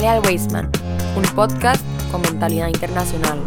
[0.00, 0.70] Jale al Wasteman,
[1.14, 3.38] un podcast con mentalidad internacional.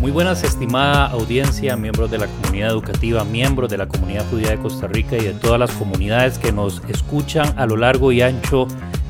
[0.00, 4.60] Muy buenas, estimada audiencia, miembros de la comunidad educativa, miembros de la comunidad judía de
[4.60, 8.66] Costa Rica y de todas las comunidades que nos escuchan a lo largo y ancho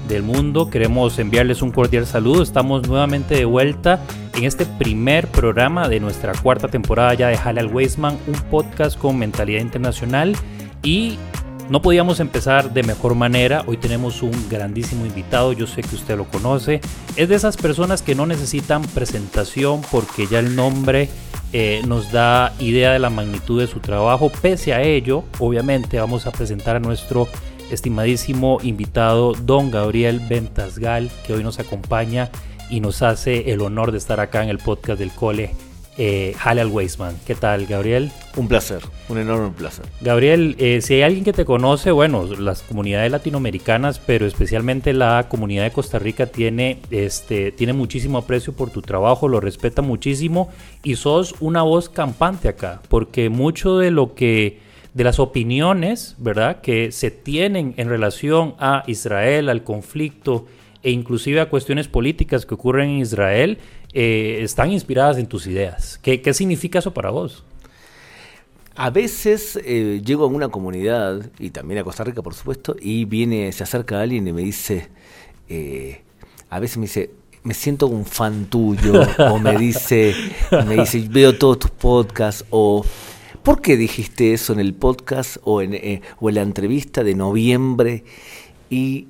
[0.09, 0.69] del mundo.
[0.69, 2.43] Queremos enviarles un cordial saludo.
[2.43, 4.01] Estamos nuevamente de vuelta
[4.35, 8.99] en este primer programa de nuestra cuarta temporada ya de Jale al Weisman, un podcast
[8.99, 10.35] con mentalidad internacional
[10.83, 11.19] y
[11.71, 13.63] no podíamos empezar de mejor manera.
[13.67, 16.81] Hoy tenemos un grandísimo invitado, yo sé que usted lo conoce.
[17.15, 21.09] Es de esas personas que no necesitan presentación porque ya el nombre
[21.53, 24.33] eh, nos da idea de la magnitud de su trabajo.
[24.43, 27.29] Pese a ello, obviamente vamos a presentar a nuestro
[27.71, 32.31] estimadísimo invitado, don Gabriel Ventasgal, que hoy nos acompaña
[32.69, 35.55] y nos hace el honor de estar acá en el podcast del Cole
[36.03, 37.15] eh, Hale al Weisman.
[37.27, 38.11] ¿Qué tal, Gabriel?
[38.35, 39.85] Un placer, un enorme placer.
[40.01, 45.27] Gabriel, eh, si hay alguien que te conoce, bueno, las comunidades latinoamericanas, pero especialmente la
[45.29, 50.49] comunidad de Costa Rica tiene, este, tiene muchísimo aprecio por tu trabajo, lo respeta muchísimo
[50.83, 54.59] y sos una voz campante acá, porque mucho de lo que
[54.95, 60.47] de las opiniones, ¿verdad?, que se tienen en relación a Israel, al conflicto
[60.83, 63.59] e inclusive a cuestiones políticas que ocurren en Israel,
[63.93, 65.99] eh, están inspiradas en tus ideas.
[66.03, 67.45] ¿Qué, significa eso para vos?
[68.77, 73.05] A veces eh, llego a una comunidad, y también a Costa Rica, por supuesto, y
[73.05, 74.89] viene, se acerca alguien y me dice,
[75.49, 76.03] eh,
[76.49, 77.11] a veces me dice,
[77.43, 80.15] me siento un fan tuyo, o me dice,
[80.67, 82.85] me dice, veo todos tus podcasts, o
[83.43, 88.05] ¿por qué dijiste eso en el podcast o en, o en la entrevista de noviembre?
[88.71, 89.09] Y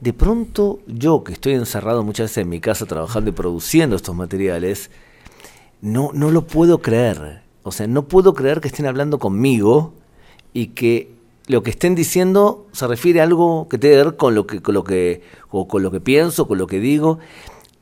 [0.00, 4.14] de pronto yo, que estoy encerrado muchas veces en mi casa trabajando y produciendo estos
[4.14, 4.90] materiales,
[5.80, 7.42] no, no lo puedo creer.
[7.62, 9.94] O sea, no puedo creer que estén hablando conmigo
[10.52, 11.14] y que
[11.46, 14.62] lo que estén diciendo se refiere a algo que tiene que ver con lo que,
[14.62, 17.18] con lo que, o con lo que pienso, con lo que digo.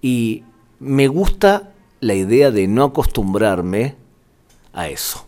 [0.01, 0.45] Y
[0.79, 3.97] me gusta la idea de no acostumbrarme
[4.73, 5.27] a eso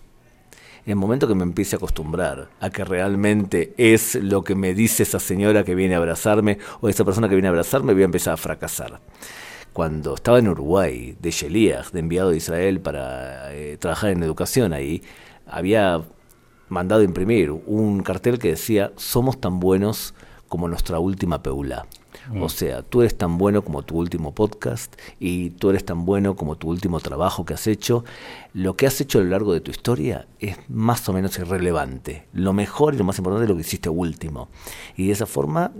[0.86, 4.74] en el momento que me empiece a acostumbrar a que realmente es lo que me
[4.74, 8.02] dice esa señora que viene a abrazarme o esa persona que viene a abrazarme, voy
[8.02, 9.00] a empezar a fracasar.
[9.72, 14.72] Cuando estaba en Uruguay, de Sheliach, de enviado de Israel para eh, trabajar en educación
[14.72, 15.02] ahí,
[15.46, 16.02] había
[16.68, 20.14] mandado imprimir un cartel que decía, somos tan buenos
[20.48, 21.86] como nuestra última peula.
[22.30, 22.42] Mm.
[22.42, 26.36] O sea, tú eres tan bueno como tu último podcast y tú eres tan bueno
[26.36, 28.04] como tu último trabajo que has hecho.
[28.52, 32.26] Lo que has hecho a lo largo de tu historia es más o menos irrelevante.
[32.32, 34.48] Lo mejor y lo más importante es lo que hiciste último.
[34.96, 35.72] Y de esa forma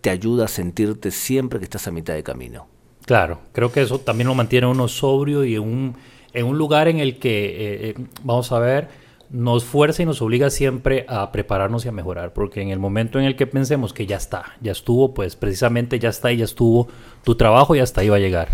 [0.00, 2.66] te ayuda a sentirte siempre que estás a mitad de camino.
[3.06, 5.96] Claro, creo que eso también lo mantiene uno sobrio y en un,
[6.32, 8.88] en un lugar en el que, eh, eh, vamos a ver,
[9.30, 13.18] nos fuerza y nos obliga siempre a prepararnos y a mejorar, porque en el momento
[13.18, 16.44] en el que pensemos que ya está, ya estuvo, pues precisamente ya está y ya
[16.44, 16.88] estuvo
[17.24, 18.48] tu trabajo y hasta ahí va a llegar.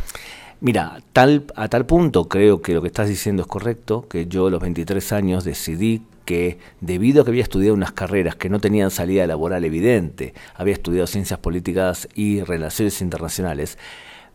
[0.61, 4.47] Mira, tal, a tal punto creo que lo que estás diciendo es correcto, que yo
[4.47, 8.59] a los 23 años decidí que debido a que había estudiado unas carreras que no
[8.59, 13.79] tenían salida laboral evidente, había estudiado ciencias políticas y relaciones internacionales,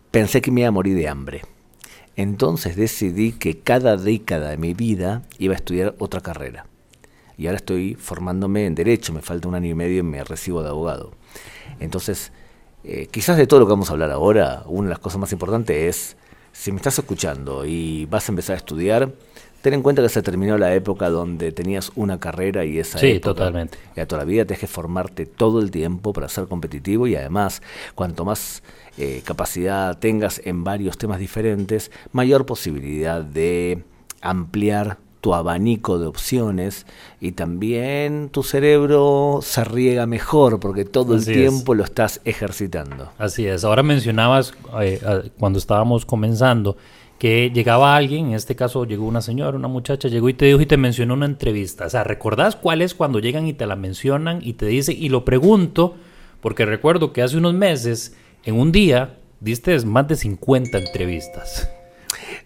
[0.09, 1.41] pensé que me iba a morir de hambre.
[2.16, 6.66] Entonces decidí que cada década de mi vida iba a estudiar otra carrera.
[7.38, 10.61] Y ahora estoy formándome en Derecho, me falta un año y medio y me recibo
[10.61, 11.13] de abogado.
[11.79, 12.31] Entonces,
[12.83, 15.31] eh, quizás de todo lo que vamos a hablar ahora, una de las cosas más
[15.31, 16.17] importantes es,
[16.51, 19.11] si me estás escuchando y vas a empezar a estudiar,
[19.61, 23.19] ten en cuenta que se terminó la época donde tenías una carrera y esa sí,
[23.19, 23.77] totalmente.
[23.95, 27.16] Y a toda la vida tienes que formarte todo el tiempo para ser competitivo y
[27.16, 27.61] además,
[27.95, 28.63] cuanto más
[28.97, 33.83] eh, capacidad tengas en varios temas diferentes, mayor posibilidad de
[34.21, 36.88] ampliar tu abanico de opciones
[37.19, 43.11] y también tu cerebro se riega mejor porque todo el tiempo lo estás ejercitando.
[43.19, 43.63] Así es.
[43.63, 46.75] Ahora mencionabas eh, cuando estábamos comenzando
[47.21, 50.59] que llegaba alguien, en este caso llegó una señora, una muchacha, llegó y te dijo
[50.59, 51.85] y te mencionó una entrevista.
[51.85, 55.07] O sea, ¿recordás cuál es cuando llegan y te la mencionan y te dice, y
[55.09, 55.94] lo pregunto,
[56.39, 61.69] porque recuerdo que hace unos meses, en un día, diste más de 50 entrevistas.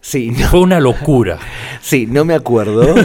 [0.02, 1.40] Sí, Fue una locura.
[1.82, 2.96] Sí, no me acuerdo.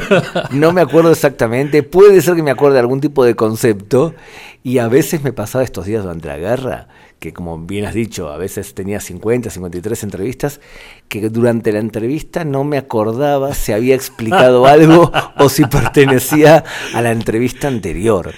[0.52, 1.82] No me acuerdo exactamente.
[1.82, 4.14] Puede ser que me acuerde de algún tipo de concepto.
[4.62, 6.88] Y a veces me pasaba estos días durante la guerra
[7.20, 10.60] que como bien has dicho, a veces tenía 50, 53 entrevistas,
[11.08, 16.64] que durante la entrevista no me acordaba si había explicado algo o si pertenecía
[16.94, 18.32] a la entrevista anterior.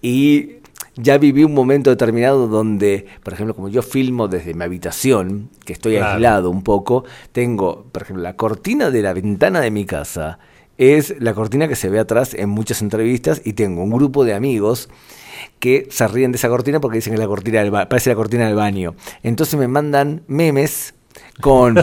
[0.00, 0.61] Y
[0.96, 5.72] ya viví un momento determinado donde, por ejemplo, como yo filmo desde mi habitación, que
[5.72, 10.38] estoy aislado un poco, tengo, por ejemplo, la cortina de la ventana de mi casa
[10.78, 14.34] es la cortina que se ve atrás en muchas entrevistas y tengo un grupo de
[14.34, 14.88] amigos
[15.58, 18.46] que se ríen de esa cortina porque dicen que la cortina del parece la cortina
[18.46, 18.94] del baño.
[19.22, 20.94] Entonces me mandan memes
[21.40, 21.76] con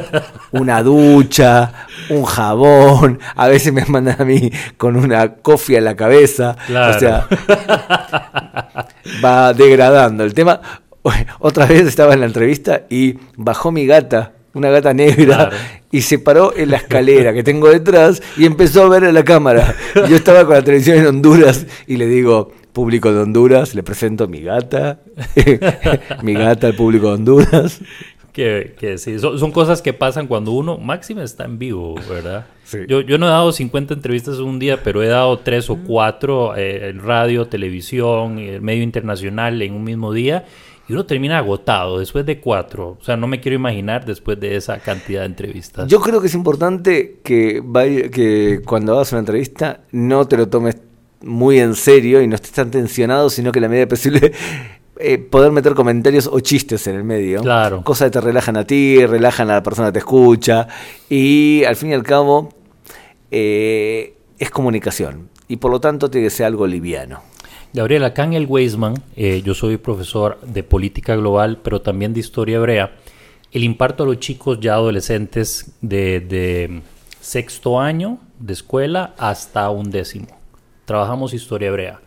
[0.51, 1.73] una ducha,
[2.09, 6.55] un jabón, a veces me mandan a mí con una cofia en la cabeza.
[6.69, 7.27] O sea,
[9.23, 10.23] va degradando.
[10.23, 10.61] El tema,
[11.39, 15.49] otra vez estaba en la entrevista y bajó mi gata, una gata negra,
[15.91, 19.23] y se paró en la escalera que tengo detrás y empezó a ver a la
[19.23, 19.75] cámara.
[20.07, 24.27] Yo estaba con la televisión en Honduras y le digo, público de Honduras, le presento
[24.27, 24.99] mi gata,
[26.23, 27.79] mi gata al público de Honduras.
[28.33, 32.45] Que, que sí, son, cosas que pasan cuando uno, máximo está en vivo, ¿verdad?
[32.87, 36.55] Yo, yo no he dado 50 entrevistas un día, pero he dado 3 o 4
[36.55, 40.45] eh, en radio, televisión, el medio internacional en un mismo día.
[40.87, 42.97] Y uno termina agotado después de cuatro.
[42.99, 45.87] O sea, no me quiero imaginar después de esa cantidad de entrevistas.
[45.87, 50.49] Yo creo que es importante que, vaya, que cuando hagas una entrevista no te lo
[50.49, 50.77] tomes
[51.21, 54.31] muy en serio y no estés tan tensionado, sino que la medida posible
[55.01, 57.41] eh, poder meter comentarios o chistes en el medio.
[57.41, 57.83] Claro.
[57.83, 60.67] Cosas que te relajan a ti, relajan a la persona que te escucha.
[61.09, 62.49] Y al fin y al cabo,
[63.31, 65.29] eh, es comunicación.
[65.47, 67.21] Y por lo tanto tiene que ser algo liviano.
[67.71, 72.19] Gabriel, acá en el Weisman, eh, yo soy profesor de política global, pero también de
[72.19, 72.95] historia hebrea.
[73.53, 76.81] El imparto a los chicos ya adolescentes de, de
[77.21, 80.27] sexto año de escuela hasta un décimo.
[80.85, 82.01] Trabajamos historia hebrea.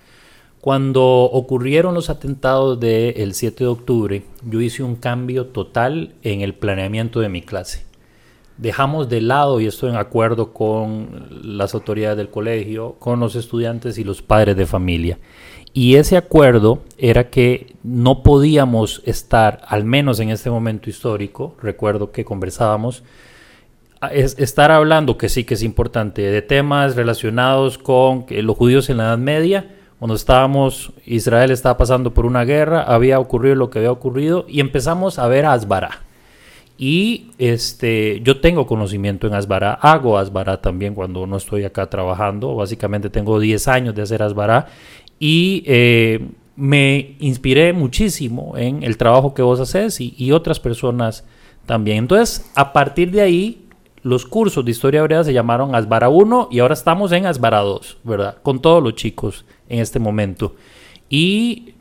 [0.62, 6.54] Cuando ocurrieron los atentados del 7 de octubre, yo hice un cambio total en el
[6.54, 7.84] planeamiento de mi clase.
[8.58, 13.98] Dejamos de lado, y estoy en acuerdo con las autoridades del colegio, con los estudiantes
[13.98, 15.18] y los padres de familia.
[15.72, 22.12] Y ese acuerdo era que no podíamos estar, al menos en este momento histórico, recuerdo
[22.12, 23.02] que conversábamos,
[24.12, 29.06] estar hablando, que sí que es importante, de temas relacionados con los judíos en la
[29.06, 33.92] Edad Media, cuando estábamos, Israel estaba pasando por una guerra, había ocurrido lo que había
[33.92, 36.02] ocurrido y empezamos a ver a Asbara.
[36.76, 42.56] Y este, yo tengo conocimiento en Asbara, hago Asbara también cuando no estoy acá trabajando,
[42.56, 44.66] básicamente tengo 10 años de hacer Asbara
[45.20, 51.24] y eh, me inspiré muchísimo en el trabajo que vos haces y, y otras personas
[51.64, 51.98] también.
[51.98, 53.68] Entonces, a partir de ahí,
[54.02, 57.98] los cursos de historia hebrea se llamaron Asbara 1 y ahora estamos en Asbara 2,
[58.02, 58.38] ¿verdad?
[58.42, 60.54] Con todos los chicos en este momento.
[61.08, 61.74] Y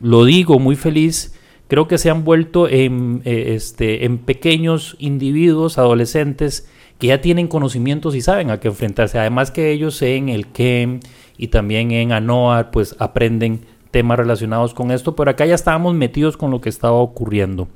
[0.00, 1.34] lo digo muy feliz,
[1.68, 6.68] creo que se han vuelto en, eh, este, en pequeños individuos, adolescentes,
[6.98, 9.18] que ya tienen conocimientos y saben a qué enfrentarse.
[9.18, 11.00] Además que ellos en el KEM
[11.36, 16.36] y también en ANOAR, pues aprenden temas relacionados con esto, pero acá ya estábamos metidos
[16.36, 17.68] con lo que estaba ocurriendo.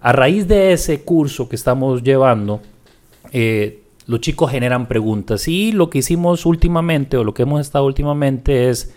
[0.00, 2.60] A raíz de ese curso que estamos llevando,
[3.32, 5.48] eh, los chicos generan preguntas.
[5.48, 8.94] Y lo que hicimos últimamente, o lo que hemos estado últimamente, es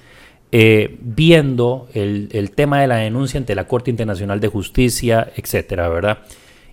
[0.51, 6.19] eh, viendo el, tema de la denuncia ante la Corte Internacional de Justicia, etcétera, ¿verdad?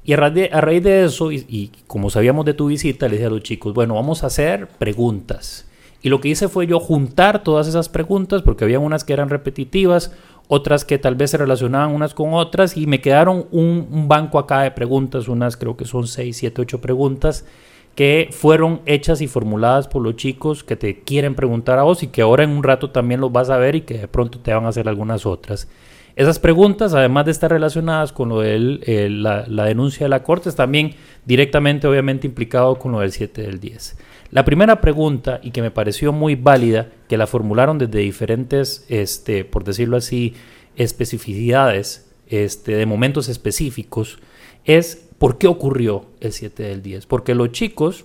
[0.04, 3.42] Y a, raíz de eso, y, como sabíamos de tu visita, le dije a los
[3.42, 5.66] chicos, bueno, vamos a hacer preguntas.
[6.02, 9.30] Y lo que hice fue yo juntar todas esas preguntas, porque había unas que eran
[9.30, 10.12] repetitivas,
[10.46, 14.38] otras que tal vez se relacionaban unas con otras, y me quedaron un, un banco
[14.38, 17.46] acá de preguntas, unas creo que son 6, 7, 8 preguntas
[17.94, 22.08] que fueron hechas y formuladas por los chicos que te quieren preguntar a vos y
[22.08, 24.52] que ahora en un rato también los vas a ver y que de pronto te
[24.52, 25.68] van a hacer algunas otras.
[26.16, 30.48] Esas preguntas, además de estar relacionadas con lo de la, la, denuncia de la Corte,
[30.48, 33.96] es también directamente, obviamente, implicado con lo del 7 del 10.
[34.30, 39.44] La primera pregunta, y que me pareció muy válida, que la formularon desde diferentes, este,
[39.44, 40.34] por decirlo así,
[40.76, 44.18] especificidades, este, de momentos específicos,
[44.64, 47.06] es ¿por qué ocurrió el 7 del 10?
[47.06, 48.04] Porque los chicos,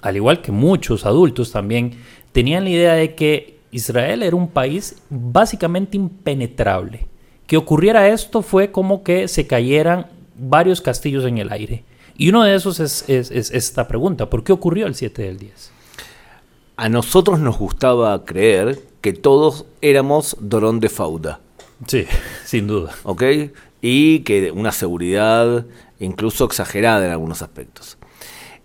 [0.00, 1.98] al igual que muchos adultos también,
[2.32, 7.06] tenían la idea de que Israel era un país básicamente impenetrable.
[7.46, 10.06] Que ocurriera esto fue como que se cayeran
[10.36, 11.84] varios castillos en el aire.
[12.16, 15.70] Y uno de esos es, esta pregunta, ¿por qué ocurrió el 7 del 10?
[16.76, 21.40] A nosotros nos gustaba creer que todos éramos Dorón de Fauda.
[21.86, 22.06] Sí,
[22.44, 22.92] sin duda.
[23.04, 23.22] ¿Ok?
[23.80, 25.66] Y que una seguridad
[25.98, 27.98] incluso exagerada en algunos aspectos.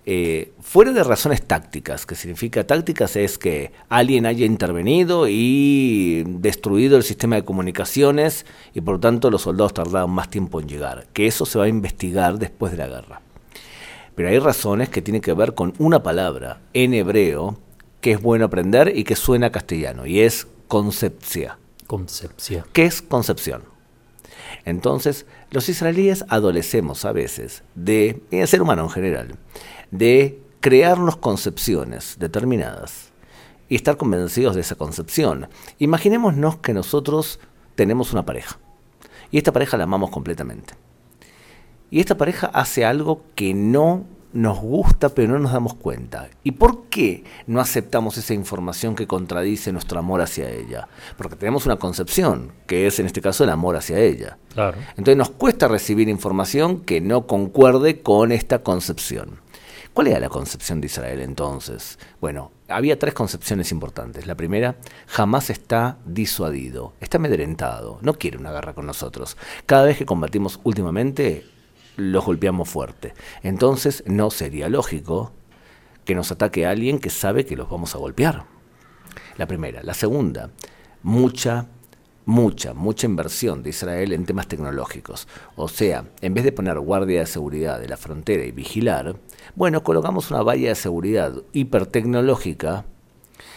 [0.05, 6.98] Eh, fuera de razones tácticas, que significa tácticas es que alguien haya intervenido y destruido
[6.98, 11.08] el sistema de comunicaciones y por lo tanto los soldados tardaban más tiempo en llegar,
[11.13, 13.22] que eso se va a investigar después de la guerra.
[14.15, 17.58] Pero hay razones que tienen que ver con una palabra en hebreo
[18.01, 21.53] que es bueno aprender y que suena castellano, y es concepción.
[21.88, 22.65] Concepción.
[22.74, 23.73] ¿Qué es concepción?
[24.65, 29.36] Entonces, los israelíes adolecemos a veces de, el ser humano en general,
[29.91, 33.12] de crearnos concepciones determinadas
[33.67, 35.50] y estar convencidos de esa concepción.
[35.79, 37.39] Imaginémonos que nosotros
[37.75, 38.58] tenemos una pareja
[39.32, 40.75] y esta pareja la amamos completamente.
[41.89, 46.29] Y esta pareja hace algo que no nos gusta pero no nos damos cuenta.
[46.43, 50.87] ¿Y por qué no aceptamos esa información que contradice nuestro amor hacia ella?
[51.17, 54.37] Porque tenemos una concepción, que es en este caso el amor hacia ella.
[54.53, 54.77] Claro.
[54.89, 59.41] Entonces nos cuesta recibir información que no concuerde con esta concepción.
[59.93, 61.99] ¿Cuál era la concepción de Israel entonces?
[62.19, 64.25] Bueno, había tres concepciones importantes.
[64.25, 64.75] La primera,
[65.05, 69.37] jamás está disuadido, está amedrentado, no quiere una guerra con nosotros.
[69.67, 71.45] Cada vez que combatimos últimamente,
[71.95, 73.13] los golpeamos fuerte.
[73.41, 75.31] Entonces no sería lógico
[76.05, 78.45] que nos ataque alguien que sabe que los vamos a golpear.
[79.38, 79.81] La primera.
[79.83, 80.50] La segunda,
[81.01, 81.67] mucha
[82.25, 85.27] mucha, mucha inversión de Israel en temas tecnológicos.
[85.55, 89.17] O sea, en vez de poner guardia de seguridad de la frontera y vigilar,
[89.55, 92.85] bueno, colocamos una valla de seguridad hipertecnológica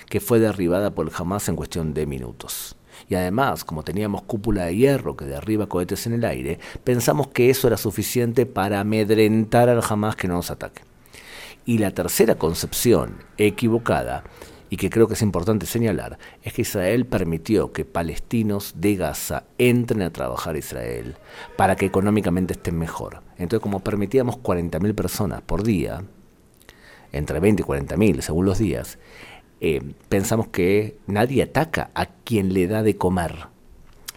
[0.09, 2.77] que fue derribada por Hamas en cuestión de minutos.
[3.09, 7.51] Y además, como teníamos cúpula de hierro que derriba cohetes en el aire, pensamos que
[7.51, 10.83] eso era suficiente para amedrentar al Hamas que no nos ataque.
[11.65, 14.25] Y la tercera concepción equivocada
[14.71, 19.45] y que creo que es importante señalar, es que Israel permitió que palestinos de Gaza
[19.59, 21.17] entren a trabajar a Israel
[21.57, 23.23] para que económicamente estén mejor.
[23.39, 26.03] Entonces, como permitíamos 40.000 personas por día,
[27.13, 28.99] entre 20 y 40.000 según los días,
[29.61, 33.47] eh, pensamos que nadie ataca a quien le da de comer.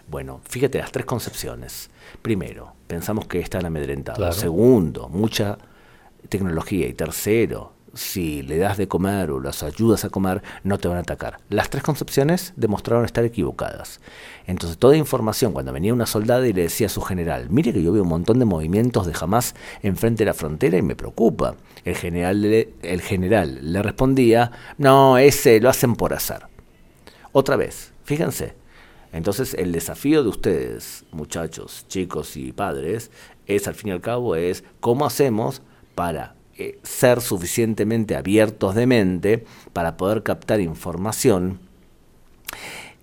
[0.08, 1.90] Bueno, fíjate las tres concepciones.
[2.20, 4.36] Primero, pensamos que están amedrentados.
[4.36, 5.58] Segundo, mucha
[6.28, 6.88] tecnología.
[6.88, 10.98] Y tercero, si le das de comer o las ayudas a comer, no te van
[10.98, 11.40] a atacar.
[11.48, 14.00] Las tres concepciones demostraron estar equivocadas.
[14.46, 17.82] Entonces, toda información, cuando venía una soldada y le decía a su general, mire que
[17.82, 21.56] yo veo un montón de movimientos de Hamas enfrente de la frontera y me preocupa.
[21.84, 26.48] El general, le, el general le respondía, no, ese lo hacen por azar.
[27.32, 28.54] Otra vez, fíjense.
[29.12, 33.10] Entonces, el desafío de ustedes, muchachos, chicos y padres,
[33.46, 35.62] es al fin y al cabo, es cómo hacemos
[35.94, 41.58] para eh, ser suficientemente abiertos de mente para poder captar información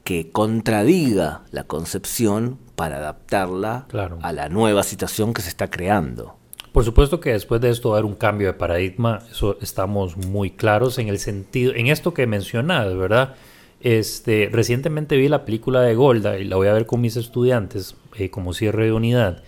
[0.03, 3.87] que contradiga la concepción para adaptarla
[4.21, 6.37] a la nueva situación que se está creando.
[6.71, 10.15] Por supuesto que después de esto va a haber un cambio de paradigma, eso estamos
[10.15, 13.33] muy claros en el sentido, en esto que mencionas, ¿verdad?
[13.81, 17.95] Este, recientemente vi la película de Golda y la voy a ver con mis estudiantes
[18.15, 19.43] eh, como cierre de unidad,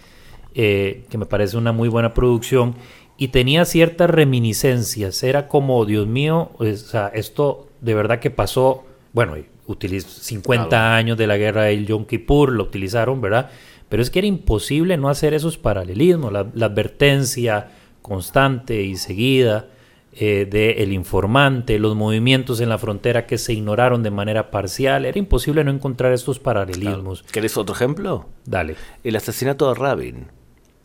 [0.55, 2.75] eh, que me parece una muy buena producción
[3.19, 5.21] y tenía ciertas reminiscencias.
[5.23, 9.35] Era como, Dios mío, o sea, esto de verdad que pasó, bueno,
[9.77, 13.51] 50 años de la guerra del Yom Kippur, lo utilizaron, ¿verdad?
[13.89, 17.71] Pero es que era imposible no hacer esos paralelismos, la, advertencia
[18.01, 19.67] constante y seguida
[20.13, 25.19] eh, del informante, los movimientos en la frontera que se ignoraron de manera parcial, era
[25.19, 27.23] imposible no encontrar estos paralelismos.
[27.23, 28.27] ¿Querés otro ejemplo?
[28.45, 28.75] Dale.
[29.03, 30.38] El asesinato de Rabin.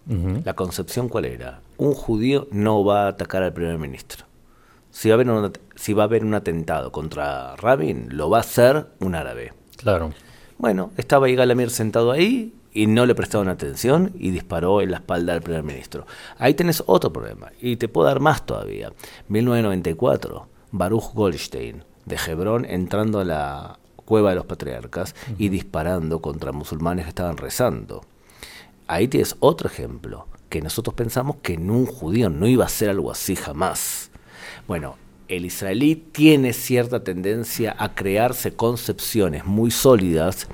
[0.06, 1.60] La concepción cuál era?
[1.78, 4.26] Un judío no va a atacar al primer ministro.
[4.90, 8.38] Si va, a haber un, si va a haber un atentado contra Rabin, lo va
[8.38, 9.52] a hacer un árabe.
[9.76, 10.12] Claro.
[10.58, 14.98] Bueno, estaba Yigal Amir sentado ahí y no le prestaron atención y disparó en la
[14.98, 16.06] espalda del primer ministro.
[16.38, 18.92] Ahí tenés otro problema y te puedo dar más todavía.
[19.28, 26.52] 1994, Baruch Goldstein de Hebrón entrando a la cueva de los patriarcas y disparando contra
[26.52, 28.02] musulmanes que estaban rezando
[28.86, 32.90] ahí tienes otro ejemplo, que nosotros pensamos que en un judío no iba a ser
[32.90, 34.10] algo así jamás.
[34.66, 34.96] Bueno,
[35.28, 40.48] el israelí tiene cierta tendencia a crearse concepciones muy sólidas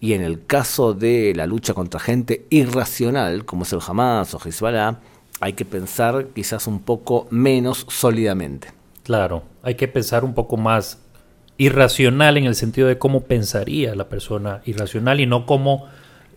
[0.00, 4.40] y en el caso de la lucha contra gente irracional, como es el Hamas o
[4.42, 5.00] Hezbollah,
[5.40, 8.68] hay que pensar quizás un poco menos sólidamente.
[9.02, 10.98] Claro, hay que pensar un poco más
[11.58, 15.88] irracional en el sentido de cómo pensaría la persona irracional y no como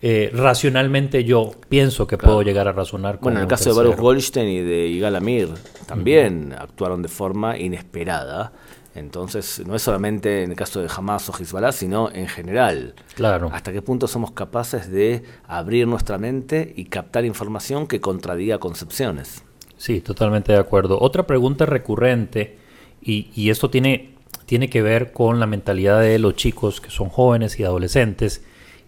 [0.06, 3.78] eh, racionalmente yo pienso que puedo llegar a razonar con Bueno, en el caso de
[3.78, 5.48] Baruch Goldstein y de Yigal Amir
[5.86, 8.52] también actuaron de forma inesperada.
[8.96, 12.96] Entonces, no es solamente en el caso de Hamas o Hezbollah, sino en general.
[13.16, 13.50] Claro.
[13.54, 19.46] ¿Hasta qué punto somos capaces de abrir nuestra mente y captar información que contradiga concepciones?
[19.78, 21.00] Sí, totalmente de acuerdo.
[21.00, 22.58] Otra pregunta recurrente,
[23.02, 24.16] y, y esto tiene,
[24.48, 28.44] tiene que ver con la mentalidad de los chicos que son jóvenes y adolescentes,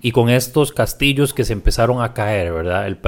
[0.06, 2.86] y con estos castillos que se empezaron a caer, ¿verdad?
[2.86, 3.00] El,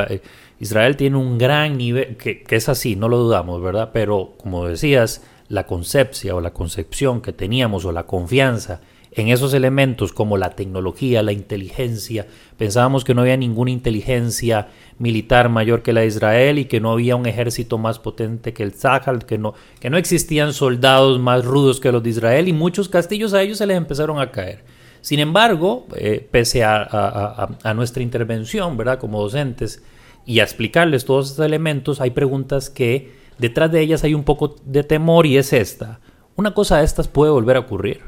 [0.60, 3.92] Israel tiene un gran nivel, que, es así, no lo dudamos, ¿verdad?
[3.94, 9.54] Pero como decías, la concepción o la concepción que teníamos o la confianza en esos
[9.54, 12.25] elementos como la tecnología, la inteligencia.
[12.58, 16.94] Pensábamos que no había ninguna inteligencia militar mayor que la de Israel y que no
[16.94, 21.46] había un ejército más potente que el Zahal, que no, que no existían soldados más
[21.46, 24.76] rudos que los de Israel y muchos castillos a ellos se les empezaron a caer.
[25.07, 28.99] Sin embargo, eh, pese a, a, nuestra intervención, ¿verdad?
[28.99, 29.81] Como docentes
[30.25, 34.57] y a explicarles todos estos elementos, hay preguntas que detrás de ellas hay un poco
[34.65, 36.01] de temor y es esta.
[36.35, 38.01] ¿Una cosa de estas puede volver a ocurrir?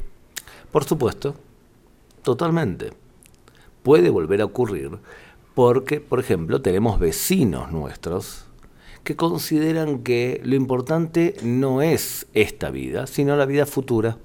[0.73, 1.35] Por supuesto,
[2.21, 2.91] totalmente.
[3.81, 4.99] Puede volver a ocurrir
[5.55, 8.43] porque, por ejemplo, tenemos vecinos nuestros
[9.05, 14.17] que consideran que lo importante no es esta vida, sino la vida futura.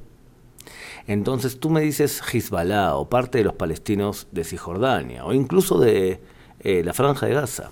[1.06, 6.20] Entonces tú me dices Hezbollah o parte de los palestinos de Cisjordania o incluso de
[6.60, 7.70] eh, la franja de Gaza.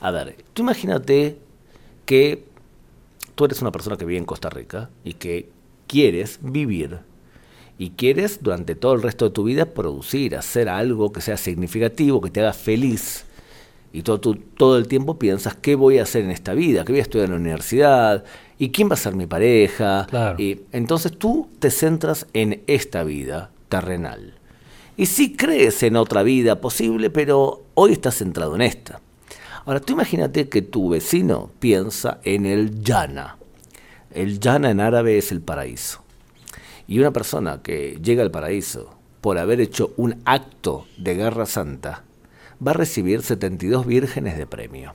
[0.00, 1.38] A ver, tú imagínate
[2.04, 2.44] que
[3.34, 5.50] tú eres una persona que vive en Costa Rica y que
[5.86, 7.00] quieres vivir
[7.78, 12.20] y quieres durante todo el resto de tu vida producir, hacer algo que sea significativo,
[12.20, 13.24] que te haga feliz.
[13.92, 16.84] Y todo, todo el tiempo piensas, ¿qué voy a hacer en esta vida?
[16.84, 18.24] ¿Qué voy a estudiar en la universidad?
[18.58, 20.06] ¿Y quién va a ser mi pareja?
[20.38, 24.34] Y entonces tú te centras en esta vida terrenal.
[24.96, 29.00] Y sí crees en otra vida posible, pero hoy estás centrado en esta.
[29.64, 33.36] Ahora, tú imagínate que tu vecino piensa en el yana.
[34.10, 36.02] El yana en árabe es el paraíso.
[36.88, 42.04] Y una persona que llega al paraíso por haber hecho un acto de guerra santa
[42.64, 44.94] va a recibir 72 vírgenes de premio.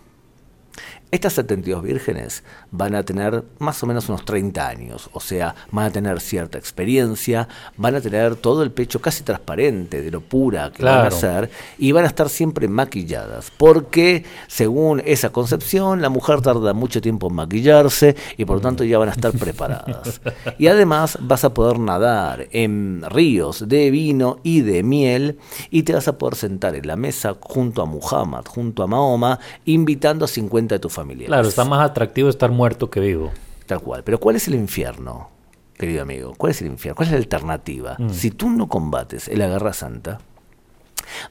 [1.10, 5.86] Estas 72 vírgenes van a tener más o menos unos 30 años, o sea, van
[5.86, 7.48] a tener cierta experiencia,
[7.78, 11.50] van a tener todo el pecho casi transparente de lo pura que van a ser
[11.78, 17.28] y van a estar siempre maquilladas, porque según esa concepción, la mujer tarda mucho tiempo
[17.30, 20.20] en maquillarse y por lo tanto ya van a estar preparadas.
[20.60, 25.38] Y además vas a poder nadar en ríos de vino y de miel
[25.70, 29.40] y te vas a poder sentar en la mesa junto a Muhammad, junto a Mahoma,
[29.66, 30.97] invitando a 50 de tus
[31.28, 33.32] Claro, está más atractivo estar muerto que vivo.
[33.66, 34.04] Tal cual.
[34.04, 35.30] Pero ¿cuál es el infierno,
[35.78, 36.34] querido amigo?
[36.38, 36.96] ¿Cuál es el infierno?
[36.96, 37.96] ¿Cuál es la alternativa?
[38.00, 38.10] Mm.
[38.10, 40.20] Si tú no combates en la Guerra Santa,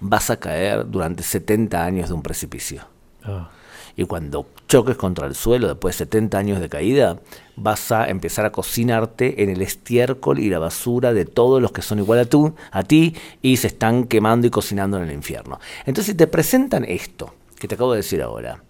[0.01, 2.83] vas a caer durante 70 años de un precipicio.
[3.25, 3.51] Ah.
[3.97, 7.19] Y cuando choques contra el suelo después de 70 años de caída,
[7.57, 11.81] vas a empezar a cocinarte en el estiércol y la basura de todos los que
[11.81, 15.59] son igual a, tú, a ti y se están quemando y cocinando en el infierno.
[15.87, 18.63] Entonces, si te presentan esto que te acabo de decir ahora,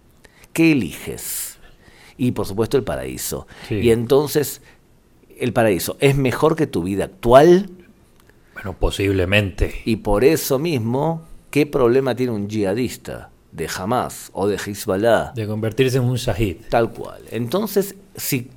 [0.57, 1.59] ¿qué eliges?
[2.17, 3.45] Y por supuesto el paraíso.
[3.69, 4.63] Y entonces,
[5.37, 7.69] ¿el paraíso es mejor que tu vida actual?
[8.55, 9.83] Bueno, posiblemente.
[9.85, 15.33] Y por eso mismo, ¿qué problema tiene un yihadista de Hamas o de Hezbollah?
[15.35, 16.57] De convertirse en un shahid.
[16.71, 17.21] Tal cual.
[17.29, 18.49] Entonces, si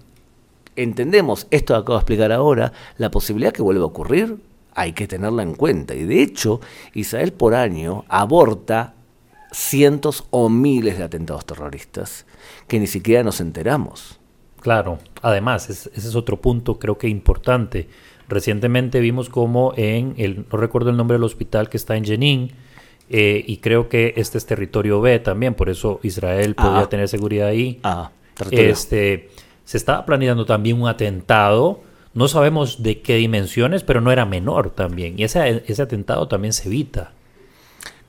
[0.76, 4.38] entendemos esto que acabo de explicar ahora, la posibilidad que vuelva a ocurrir
[4.74, 5.94] hay que tenerla en cuenta.
[5.94, 6.62] Y de hecho,
[6.94, 8.94] Israel por año aborta
[9.52, 12.26] cientos o miles de atentados terroristas
[12.68, 14.20] que ni siquiera nos enteramos.
[14.60, 17.88] Claro, además, ese es otro punto creo que importante.
[18.28, 22.52] Recientemente vimos como en, el, no recuerdo el nombre del hospital que está en Jenin,
[23.08, 26.88] eh, y creo que este es territorio B también, por eso Israel podía ah.
[26.88, 27.80] tener seguridad ahí.
[27.82, 28.12] Ah,
[28.52, 29.30] este,
[29.64, 31.80] se estaba planeando también un atentado,
[32.14, 36.52] no sabemos de qué dimensiones, pero no era menor también, y ese, ese atentado también
[36.52, 37.12] se evita.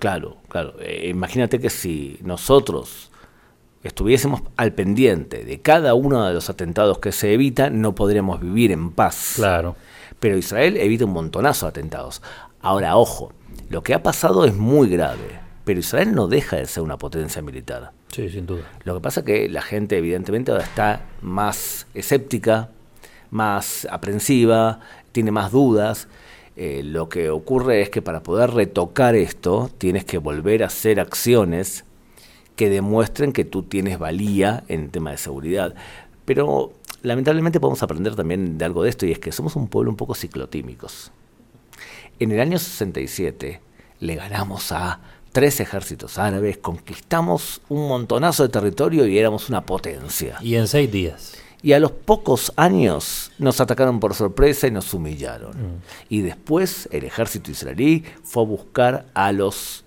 [0.01, 0.73] Claro, claro.
[0.79, 3.11] Eh, imagínate que si nosotros
[3.83, 8.71] estuviésemos al pendiente de cada uno de los atentados que se evitan, no podríamos vivir
[8.71, 9.33] en paz.
[9.35, 9.75] Claro.
[10.19, 12.23] Pero Israel evita un montonazo de atentados.
[12.61, 13.31] Ahora, ojo,
[13.69, 17.43] lo que ha pasado es muy grave, pero Israel no deja de ser una potencia
[17.43, 17.91] militar.
[18.11, 18.63] Sí, sin duda.
[18.83, 22.69] Lo que pasa es que la gente evidentemente ahora está más escéptica,
[23.29, 24.79] más aprensiva,
[25.11, 26.07] tiene más dudas
[26.55, 30.99] eh, lo que ocurre es que para poder retocar esto tienes que volver a hacer
[30.99, 31.85] acciones
[32.55, 35.73] que demuestren que tú tienes valía en tema de seguridad.
[36.25, 39.89] Pero lamentablemente podemos aprender también de algo de esto y es que somos un pueblo
[39.89, 41.11] un poco ciclotímicos.
[42.19, 43.61] En el año 67
[43.99, 44.99] le ganamos a
[45.31, 50.37] tres ejércitos árabes, conquistamos un montonazo de territorio y éramos una potencia.
[50.41, 54.93] Y en seis días y a los pocos años nos atacaron por sorpresa y nos
[54.93, 55.51] humillaron.
[55.51, 55.81] Mm.
[56.09, 59.85] Y después el ejército israelí fue a buscar a los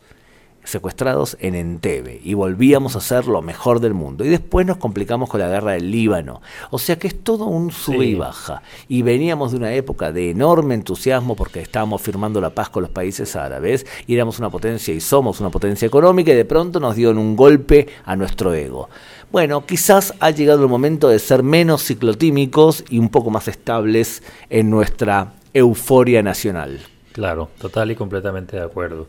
[0.65, 4.25] secuestrados en Entebbe y volvíamos a ser lo mejor del mundo.
[4.25, 6.41] Y después nos complicamos con la guerra del Líbano.
[6.71, 8.63] O sea que es todo un sub y baja.
[8.89, 12.91] Y veníamos de una época de enorme entusiasmo porque estábamos firmando la paz con los
[12.91, 16.97] países árabes y éramos una potencia y somos una potencia económica y de pronto nos
[16.97, 18.89] dieron un golpe a nuestro ego.
[19.31, 24.23] Bueno, quizás ha llegado el momento de ser menos ciclotímicos y un poco más estables
[24.51, 26.81] en nuestra euforia nacional.
[27.13, 29.07] Claro, total y completamente de acuerdo.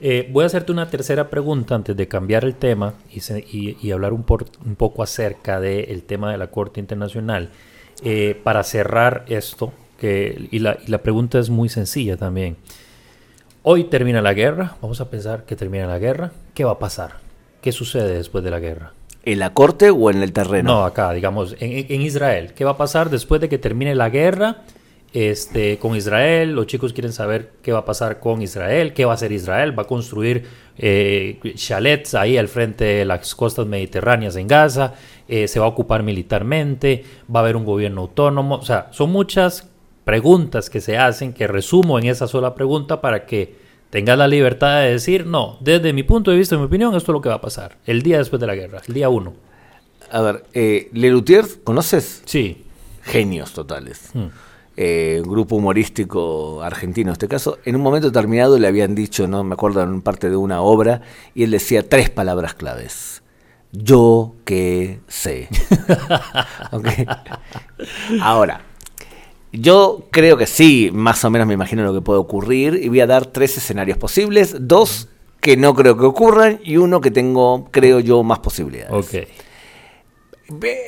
[0.00, 4.24] Eh, voy a hacerte una tercera pregunta antes de cambiar el tema y, hablar un,
[4.24, 7.50] poco acerca del tema de la Corte Internacional.
[8.02, 12.56] Eh, para cerrar esto, que, y, la, pregunta es muy sencilla también.
[13.62, 16.32] Hoy termina la guerra, vamos a pensar que termina la guerra.
[16.54, 17.16] ¿Qué va a pasar?
[17.62, 18.92] ¿Qué sucede después de la guerra?
[19.26, 20.72] ¿En la corte o en el terreno?
[20.72, 22.54] No, acá, digamos, en Israel.
[22.54, 24.62] ¿Qué va a pasar después de que termine la guerra?
[25.16, 26.52] este, con Israel.
[26.52, 29.76] Los chicos quieren saber qué va a pasar con Israel, qué va a hacer Israel.
[29.76, 30.44] Va a construir
[30.76, 34.92] eh, chalets ahí al frente de las costas mediterráneas en Gaza.
[35.26, 37.02] Eh, se va a ocupar militarmente.
[37.34, 38.56] Va a haber un gobierno autónomo.
[38.56, 39.70] O sea, son muchas
[40.04, 43.65] preguntas que se hacen que resumo en esa sola pregunta para que
[43.96, 47.14] tengas la libertad de decir, no, desde mi punto de vista, mi opinión, esto es
[47.14, 47.78] lo que va a pasar.
[47.86, 49.32] El día después de la guerra, el día uno.
[50.10, 52.22] A ver, eh, Lelutier, ¿conoces?
[52.26, 52.64] Sí.
[53.02, 54.10] Genios totales.
[54.12, 54.26] Mm
[54.76, 59.42] eh, grupo humorístico argentino en este caso, en un momento determinado le habían dicho, no
[59.42, 61.00] me acuerdo, en parte de una obra,
[61.34, 63.22] y él decía tres palabras claves.
[63.72, 65.48] Yo que sé.
[68.20, 68.62] Ahora,
[69.52, 73.00] yo creo que sí, más o menos me imagino lo que puede ocurrir, y voy
[73.00, 75.08] a dar tres escenarios posibles, dos
[75.40, 78.92] que no creo que ocurran y uno que tengo, creo yo, más posibilidades.
[78.92, 79.28] Ok.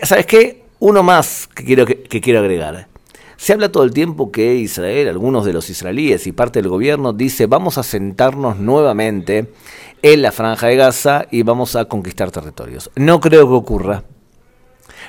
[0.02, 0.64] ¿Sabes qué?
[0.80, 2.88] Uno más que quiero, que quiero agregar.
[3.36, 7.12] Se habla todo el tiempo que Israel, algunos de los israelíes y parte del gobierno
[7.12, 9.52] dice vamos a sentarnos nuevamente
[10.02, 12.90] en la franja de Gaza y vamos a conquistar territorios.
[12.96, 14.02] No creo que ocurra.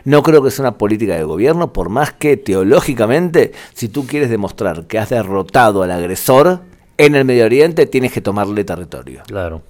[0.06, 4.30] No creo que sea una política de gobierno, por más que teológicamente, si tú quieres
[4.30, 6.62] demostrar que has derrotado al agresor
[6.98, 9.24] en el Medio Oriente, tienes que tomarle territorio.
[9.28, 9.62] Claro.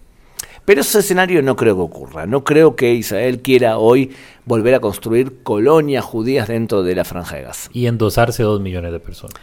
[0.65, 2.26] Pero ese escenario no creo que ocurra.
[2.28, 4.12] No creo que Israel quiera hoy
[4.46, 7.70] volver a construir colonias judías dentro de la franja de Gaza.
[7.74, 9.36] Y endosarse dos millones de personas.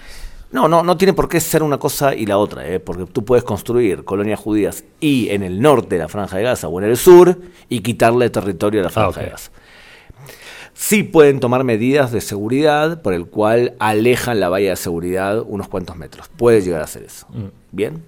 [0.52, 2.78] No, no, no tiene por qué ser una cosa y la otra, ¿eh?
[2.78, 6.68] porque tú puedes construir colonias judías y en el norte de la franja de Gaza
[6.68, 7.36] o en el sur
[7.68, 9.50] y quitarle territorio a la franja de Gaza.
[10.78, 15.68] Sí pueden tomar medidas de seguridad por el cual alejan la valla de seguridad unos
[15.68, 16.28] cuantos metros.
[16.28, 17.26] Puede llegar a hacer eso.
[17.30, 17.46] Mm.
[17.72, 18.04] Bien.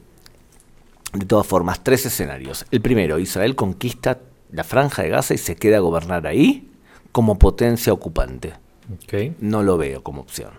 [1.14, 2.66] De todas formas, tres escenarios.
[2.70, 4.20] El primero, Israel conquista
[4.52, 6.70] la franja de Gaza y se queda a gobernar ahí
[7.10, 8.52] como potencia ocupante.
[9.40, 10.50] No lo veo como opción.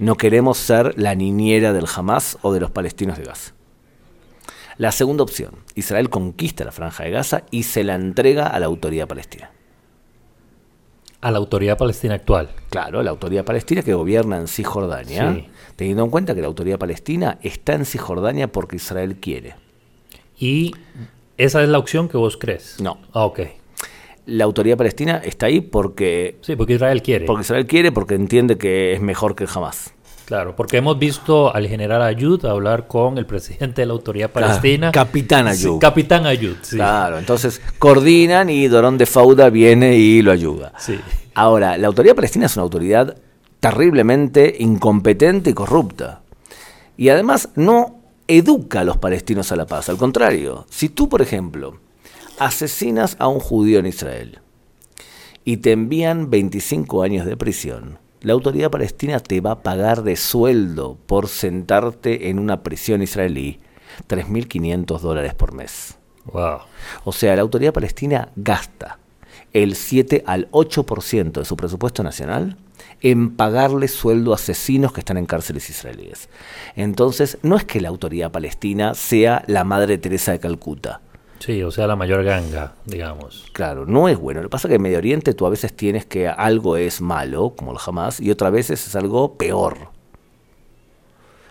[0.00, 3.52] No queremos ser la niñera del Hamas o de los palestinos de Gaza.
[4.76, 8.66] La segunda opción, Israel conquista la franja de Gaza y se la entrega a la
[8.66, 9.50] autoridad palestina
[11.20, 12.50] a la autoridad palestina actual.
[12.70, 17.38] Claro, la autoridad palestina que gobierna en Cisjordania, teniendo en cuenta que la autoridad palestina
[17.42, 19.54] está en Cisjordania porque Israel quiere.
[20.38, 20.74] ¿Y
[21.36, 22.80] esa es la opción que vos crees?
[22.80, 22.98] No.
[23.12, 23.40] Ah, ok.
[24.26, 26.36] La autoridad palestina está ahí porque...
[26.42, 27.26] Sí, porque Israel quiere.
[27.26, 29.94] Porque Israel quiere, porque entiende que es mejor que jamás.
[30.30, 34.92] Claro, porque hemos visto al general Ayud hablar con el presidente de la autoridad palestina.
[34.92, 35.80] capitán Ayud.
[35.80, 36.76] capitán Ayud, sí.
[36.76, 40.72] Claro, entonces coordinan y Dorón de Fauda viene y lo ayuda.
[40.78, 41.00] Sí.
[41.34, 43.16] Ahora, la autoridad palestina es una autoridad
[43.58, 46.20] terriblemente incompetente y corrupta.
[46.96, 49.88] Y además no educa a los palestinos a la paz.
[49.88, 51.80] Al contrario, si tú, por ejemplo,
[52.38, 54.38] asesinas a un judío en Israel
[55.44, 60.16] y te envían 25 años de prisión, la autoridad palestina te va a pagar de
[60.16, 63.60] sueldo por sentarte en una prisión israelí
[64.08, 65.98] 3.500 dólares por mes.
[66.26, 66.60] Wow.
[67.04, 68.98] O sea, la autoridad palestina gasta
[69.52, 72.56] el 7 al 8% de su presupuesto nacional
[73.00, 76.28] en pagarle sueldo a asesinos que están en cárceles israelíes.
[76.76, 81.00] Entonces, no es que la autoridad palestina sea la Madre Teresa de Calcuta.
[81.40, 83.46] Sí, o sea, la mayor ganga, digamos.
[83.52, 84.42] Claro, no es bueno.
[84.42, 87.00] Lo que pasa es que en Medio Oriente tú a veces tienes que algo es
[87.00, 89.88] malo, como el Hamas, y otras veces es algo peor.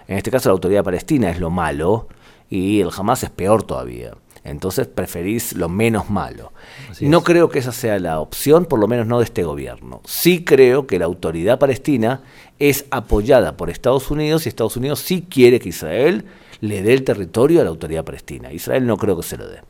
[0.08, 2.08] En este caso la autoridad palestina es lo malo
[2.50, 4.14] y el Hamas es peor todavía.
[4.44, 6.54] Entonces preferís lo menos malo.
[7.02, 10.02] no creo que esa sea la opción, por lo menos no de este gobierno.
[10.06, 12.22] Sí creo que la autoridad palestina
[12.60, 16.26] es apoyada por Estados Unidos y Estados Unidos sí quiere que Israel
[16.62, 18.52] le dé el territorio a la autoridad palestina.
[18.54, 19.62] Israel no creo que se lo dé.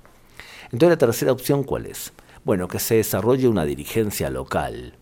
[0.72, 2.14] Entonces la tercera opción, ¿cuál es?
[2.44, 4.94] Bueno, que se desarrolle una dirigencia local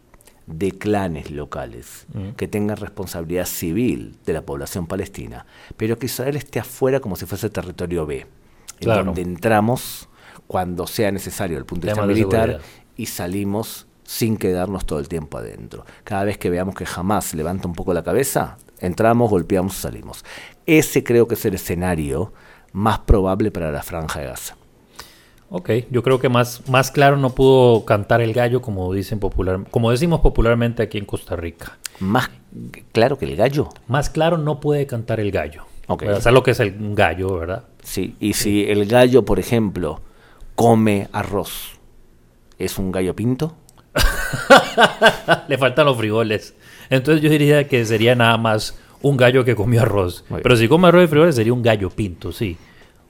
[0.48, 2.30] de clanes locales mm.
[2.32, 7.26] que tengan responsabilidad civil de la población palestina, pero que Israel esté afuera como si
[7.26, 8.26] fuese territorio B,
[8.80, 10.08] en donde entramos
[10.48, 12.62] cuando sea necesario el punto de vista militar
[12.96, 15.86] y salimos sin quedarnos todo el tiempo adentro.
[16.06, 20.24] Cada vez que veamos que jamás levanta un poco la cabeza, entramos, golpeamos, salimos.
[20.66, 22.32] Ese creo que es el escenario
[22.72, 24.56] más probable para la franja de Gaza.
[25.50, 29.62] Ok, yo creo que más, más claro no pudo cantar el gallo como dicen popular,
[29.72, 31.78] como decimos popularmente aquí en Costa Rica.
[32.00, 32.30] Más
[32.92, 33.70] claro que el gallo.
[33.88, 35.64] Más claro no puede cantar el gallo.
[35.88, 36.02] Ok.
[36.02, 36.22] ¿verdad?
[36.22, 37.64] ¿Sabes lo que es el gallo, verdad?
[37.82, 40.02] Sí, y si el gallo, por ejemplo,
[40.56, 41.80] come arroz,
[42.60, 43.56] ¿es un gallo pinto?
[45.48, 46.56] Le faltan los frijoles.
[46.90, 50.26] Entonces yo diría que sería nada más un gallo que comió arroz.
[50.44, 52.58] Pero si come arroz y frijoles sería un gallo pinto, sí.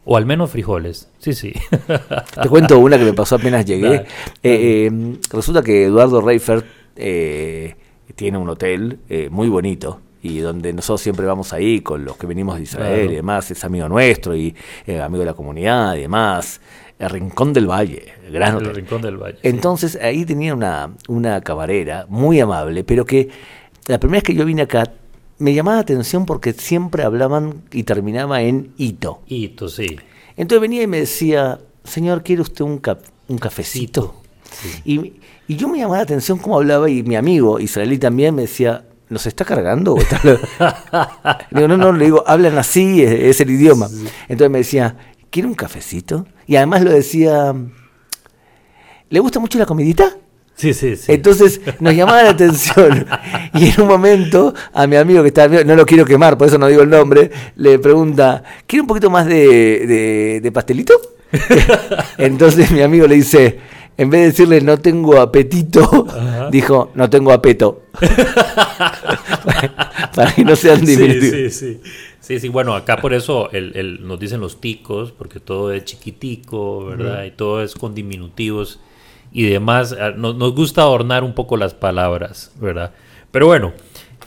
[0.09, 1.09] O al menos frijoles.
[1.19, 1.53] Sí, sí.
[2.41, 3.87] Te cuento una que me pasó apenas llegué.
[3.89, 4.05] Dale,
[4.41, 6.65] Eh, eh, resulta que Eduardo Reifert
[6.95, 7.75] eh,
[8.15, 12.25] tiene un hotel eh, muy bonito y donde nosotros siempre vamos ahí con los que
[12.25, 13.11] venimos de Israel Claro.
[13.11, 14.55] y demás, es amigo nuestro y
[14.87, 16.61] amigo de la comunidad y demás.
[16.99, 18.75] El Rincón del Valle, el gran el hotel.
[18.75, 19.37] rincón del valle.
[19.43, 23.29] Entonces ahí tenía una, una camarera muy amable, pero que
[23.87, 24.91] la primera vez que yo vine acá
[25.39, 29.21] me llamaba la atención porque siempre hablaban y terminaba en hito.
[29.27, 29.97] Hito, sí.
[30.35, 34.15] Entonces venía y me decía, señor, ¿quiere usted un, cap- un cafecito?
[34.85, 35.13] Y,
[35.47, 38.85] y yo me llamaba la atención cómo hablaba y mi amigo israelí también me decía,
[39.09, 39.93] ¿nos está cargando?
[39.93, 43.87] o está lo-?" le digo, no, no, le digo, hablan así, es, es el idioma.
[44.27, 44.95] Entonces me decía,
[45.29, 46.25] ¿quiere un cafecito?
[46.47, 47.53] Y además lo decía,
[49.09, 50.15] ¿le gusta mucho la comidita?
[50.57, 51.11] Sí, sí, sí.
[51.11, 53.05] Entonces nos llamaba la atención.
[53.53, 56.57] Y en un momento a mi amigo que estaba, no lo quiero quemar, por eso
[56.57, 60.93] no digo el nombre, le pregunta, ¿quiere un poquito más de, de- de pastelito?
[62.17, 63.59] Entonces mi amigo le dice,
[63.97, 66.07] en vez de decirle no tengo apetito,
[66.51, 67.83] dijo no tengo apeto.
[70.15, 71.81] Para que no sean Sí, sí, sí.
[72.19, 75.85] Sí, sí, bueno, acá por eso el, el- nos dicen los ticos, porque todo es
[75.85, 77.23] chiquitico, ¿verdad?
[77.25, 78.79] Y todo es con diminutivos
[79.31, 79.95] y demás.
[79.99, 82.91] Ah, Nos, gusta adornar un poco las palabras, ¿verdad?
[83.31, 83.73] Pero bueno,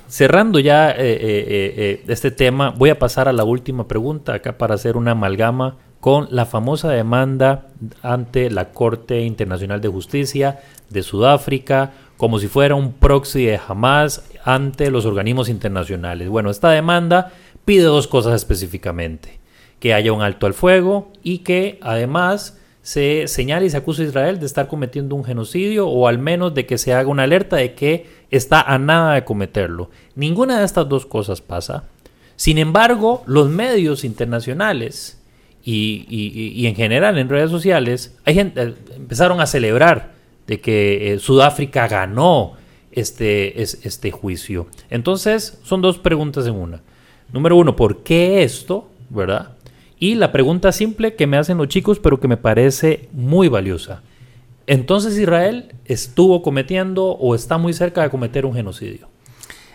[0.08, 4.58] cerrando ya eh, eh, eh, este tema, voy a pasar a la última pregunta acá
[4.58, 7.66] para hacer una amalgama con la famosa demanda
[8.02, 14.24] ante la Corte Internacional de Justicia de Sudáfrica, como si fuera un proxy de Hamas
[14.44, 16.28] ante los organismos internacionales.
[16.28, 17.32] Bueno, esta demanda
[17.64, 19.40] pide dos cosas específicamente,
[19.78, 22.59] que haya un alto al fuego y que además
[22.90, 26.54] se señale y se acuse a Israel de estar cometiendo un genocidio o al menos
[26.54, 29.90] de que se haga una alerta de que está a nada de cometerlo.
[30.16, 31.84] Ninguna de estas dos cosas pasa.
[32.34, 35.22] Sin embargo, los medios internacionales
[35.64, 40.12] y, en general en redes sociales hay gente, eh, empezaron a celebrar
[40.48, 42.54] de que eh, Sudáfrica ganó
[42.90, 44.66] este, es- este juicio.
[44.88, 46.82] Entonces, son dos preguntas en una.
[47.32, 48.88] Número uno, ¿por qué esto?
[49.10, 49.50] ¿Verdad?
[50.02, 54.02] Y la pregunta simple que me hacen los chicos, pero que me parece muy valiosa.
[54.66, 59.08] Entonces Israel estuvo cometiendo o está muy cerca de cometer un genocidio.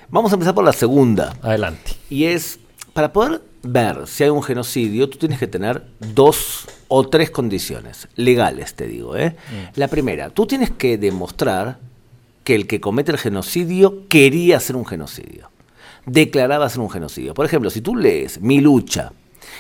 [0.10, 1.38] Vamos a empezar por la segunda.
[1.44, 1.92] Adelante.
[2.10, 2.60] Y es,
[2.94, 8.08] para poder ver si hay un genocidio, tú tienes que tener dos o tres condiciones
[8.16, 9.16] legales, te digo.
[9.16, 9.36] ¿eh?
[9.76, 11.78] La primera, tú tienes que demostrar
[12.44, 15.52] que el que comete el genocidio quería hacer un genocidio.
[16.08, 17.36] Declaraba hacer un genocidio.
[17.36, 19.12] Por ejemplo, si tú lees Mi lucha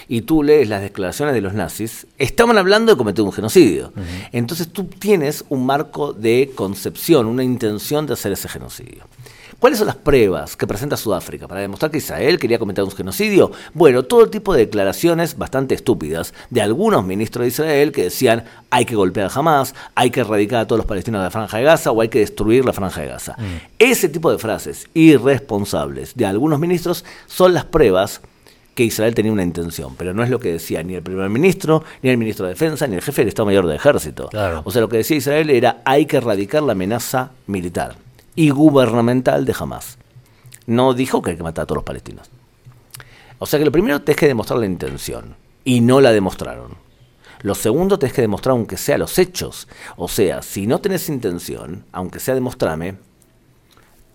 [0.07, 3.93] y tú lees las declaraciones de los nazis, estaban hablando de cometer un genocidio.
[4.31, 9.03] Entonces tú tienes un marco de concepción, una intención de hacer ese genocidio.
[9.59, 13.51] ¿Cuáles son las pruebas que presenta Sudáfrica para demostrar que Israel quería cometer un genocidio?
[13.73, 18.83] Bueno, todo tipo de declaraciones bastante estúpidas de algunos ministros de Israel que decían hay
[18.83, 21.63] que golpear a Hamas, hay que erradicar a todos los palestinos de la Franja de
[21.63, 23.37] Gaza o hay que destruir la Franja de Gaza.
[23.79, 28.21] Ese tipo de frases irresponsables de algunos ministros son las pruebas
[28.75, 31.83] que Israel tenía una intención, pero no es lo que decía ni el primer ministro,
[32.01, 34.27] ni el ministro de Defensa, ni el jefe del Estado Mayor del Ejército.
[34.27, 34.61] Claro.
[34.65, 37.95] O sea, lo que decía Israel era hay que erradicar la amenaza militar
[38.35, 39.97] y gubernamental de Hamas.
[40.67, 42.29] No dijo que hay que matar a todos los palestinos.
[43.39, 46.75] O sea que lo primero tenés que demostrar la intención y no la demostraron.
[47.43, 49.69] Lo segundo tenés que demostrar aunque sea los hechos.
[49.95, 52.97] O sea, si no tenés intención, aunque sea demostrame,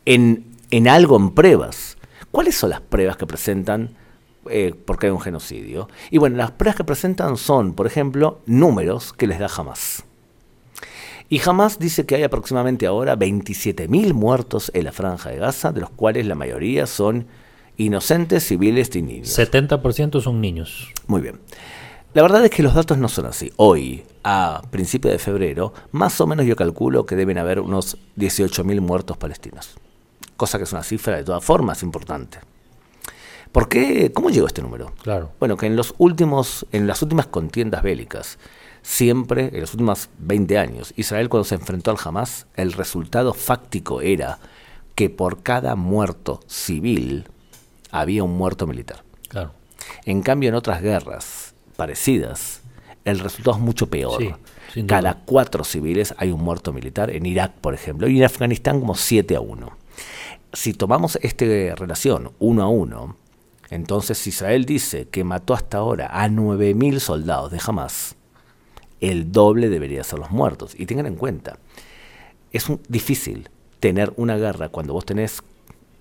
[0.05, 1.97] en, en algo, en pruebas.
[2.31, 3.97] ¿Cuáles son las pruebas que presentan
[4.49, 5.89] eh, porque hay un genocidio?
[6.11, 10.05] Y bueno, las pruebas que presentan son, por ejemplo, números que les da Hamas.
[11.29, 15.81] Y Hamas dice que hay aproximadamente ahora 27.000 muertos en la franja de Gaza, de
[15.81, 17.27] los cuales la mayoría son
[17.77, 19.39] inocentes, civiles y niños.
[19.39, 20.93] 70% son niños.
[21.07, 21.39] Muy bien.
[22.13, 23.53] La verdad es que los datos no son así.
[23.55, 28.81] Hoy, a principios de febrero, más o menos yo calculo que deben haber unos 18.000
[28.81, 29.77] muertos palestinos.
[30.37, 32.39] Cosa que es una cifra de todas formas importante.
[33.53, 34.13] ¿Por qué?
[34.13, 34.93] ¿Cómo llegó este número?
[35.03, 35.33] Claro.
[35.41, 38.39] Bueno, que en los últimos, en las últimas contiendas bélicas,
[38.83, 44.01] siempre, en los últimos 20 años, Israel cuando se enfrentó al Hamas, el resultado fáctico
[44.01, 44.39] era
[44.95, 47.27] que por cada muerto civil
[47.91, 49.03] había un muerto militar.
[49.29, 49.53] Claro.
[50.05, 52.61] En cambio, en otras guerras parecidas,
[53.05, 54.23] el resultado es mucho peor.
[54.73, 54.85] Sí.
[54.85, 57.11] Cada cuatro civiles hay un muerto militar.
[57.11, 59.71] En Irak, por ejemplo, y en Afganistán como 7 a 1.
[60.53, 63.17] Si tomamos esta relación uno a uno,
[63.71, 68.17] Entonces Israel dice que mató hasta ahora a 9.000 soldados de Hamas.
[69.01, 70.75] El doble debería ser los muertos.
[70.77, 71.59] Y tengan en cuenta,
[72.53, 75.43] es difícil tener una guerra cuando vos tenés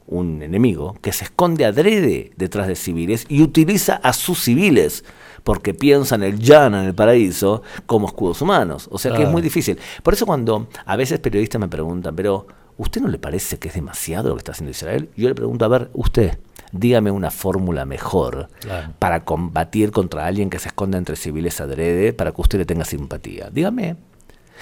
[0.10, 5.05] un enemigo que se esconde adrede detrás de civiles y utiliza a sus civiles
[5.43, 8.89] porque piensa en el llano, en el paraíso, como escudos humanos.
[8.91, 9.77] O sea que es muy difícil.
[10.03, 13.75] Por eso cuando a veces periodistas me preguntan, pero ¿usted no le parece que es
[13.75, 15.10] demasiado lo que está haciendo Israel?
[15.15, 16.39] Yo le pregunto, a ver, usted,
[16.71, 18.49] dígame una fórmula mejor
[18.99, 22.86] para combatir contra alguien que se esconde entre civiles adrede para que usted le tenga
[22.86, 23.49] simpatía.
[23.51, 23.97] Dígame.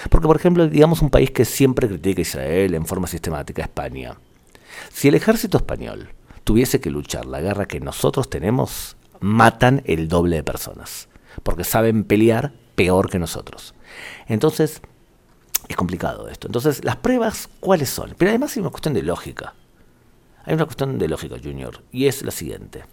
[0.09, 4.17] Porque, por ejemplo, digamos un país que siempre critica a Israel en forma sistemática, España.
[4.91, 6.09] Si el ejército español
[6.43, 11.09] tuviese que luchar la guerra que nosotros tenemos, matan el doble de personas,
[11.43, 13.73] porque saben pelear peor que nosotros.
[14.27, 14.81] Entonces,
[15.67, 16.47] es complicado esto.
[16.47, 18.13] Entonces, las pruebas, ¿cuáles son?
[18.17, 19.55] Pero además hay una cuestión de lógica.
[20.47, 22.85] Hay una cuestión de lógica, Junior, y es la siguiente.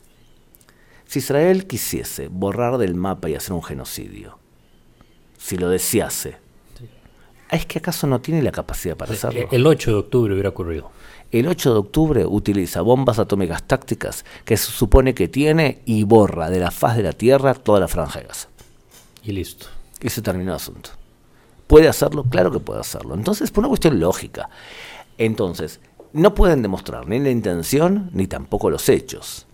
[1.07, 4.39] Si Israel quisiese borrar del mapa y hacer un genocidio,
[5.39, 6.37] si lo desease,
[7.51, 9.49] ¿es que acaso no tiene la capacidad para hacerlo?
[9.51, 10.91] El 8 de octubre hubiera ocurrido
[11.39, 16.49] el 8 de octubre utiliza bombas atómicas tácticas que se supone que tiene y borra
[16.49, 18.49] de la faz de la Tierra toda la franja de Gaza.
[19.25, 19.67] Y listo.
[20.01, 20.91] Y se terminó el asunto.
[21.67, 22.23] ¿Puede hacerlo?
[22.23, 23.15] Claro que puede hacerlo.
[23.15, 24.49] Entonces, por una cuestión lógica.
[25.19, 25.81] Entonces,
[26.15, 29.47] no pueden demostrar ni la intención ni tampoco los hechos.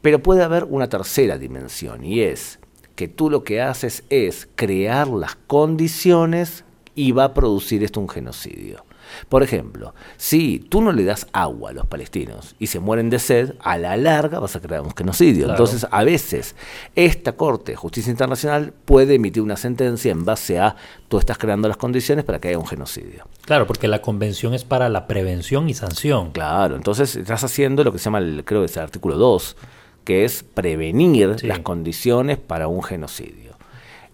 [0.00, 2.58] Pero puede haber una tercera dimensión y es
[2.94, 8.08] que tú lo que haces es crear las condiciones y va a producir esto un
[8.08, 8.86] genocidio.
[9.28, 13.18] Por ejemplo, si tú no le das agua a los palestinos y se mueren de
[13.18, 15.50] sed, a la larga vas a crear un genocidio.
[15.50, 16.54] Entonces, a veces,
[16.94, 20.76] esta Corte de Justicia Internacional puede emitir una sentencia en base a
[21.08, 23.26] tú estás creando las condiciones para que haya un genocidio.
[23.44, 26.32] Claro, porque la convención es para la prevención y sanción.
[26.32, 29.56] Claro, entonces estás haciendo lo que se llama, el, creo que es el artículo 2,
[30.04, 33.55] que es prevenir las condiciones para un genocidio.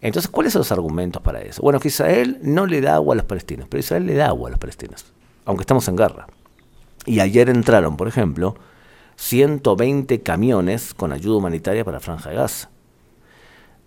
[0.03, 1.62] Entonces, ¿cuáles son los argumentos para eso?
[1.62, 4.49] Bueno, que Israel no le da agua a los palestinos, pero Israel le da agua
[4.49, 5.07] a los palestinos,
[5.45, 6.27] aunque estamos en guerra.
[7.07, 8.57] Y ayer entraron, por ejemplo,
[9.17, 12.69] 120 camiones con ayuda humanitaria para Franja de Gaza.